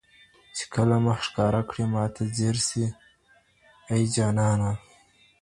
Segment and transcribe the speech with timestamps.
[0.55, 2.85] چي كله مخ ښكاره كړي ماته ځېرسي
[3.91, 3.99] اې!
[4.15, 4.71] جانانه